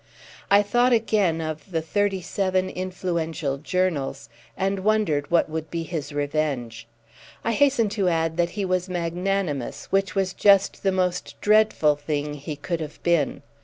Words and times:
I 0.49 0.63
thought 0.63 0.93
again 0.93 1.41
of 1.41 1.69
the 1.69 1.79
thirty 1.83 2.21
seven 2.23 2.71
influential 2.71 3.59
journals 3.59 4.29
and 4.57 4.79
wondered 4.79 5.29
what 5.29 5.47
would 5.47 5.69
be 5.69 5.83
his 5.83 6.11
revenge. 6.11 6.87
I 7.43 7.51
hasten 7.51 7.87
to 7.89 8.09
add 8.09 8.35
that 8.37 8.49
he 8.57 8.65
was 8.65 8.89
magnanimous: 8.89 9.85
which 9.91 10.15
was 10.15 10.33
just 10.33 10.81
the 10.81 10.91
most 10.91 11.39
dreadful 11.39 11.95
thing 11.95 12.33
he 12.33 12.55
could 12.55 12.79
have 12.79 12.97
been. 13.03 13.43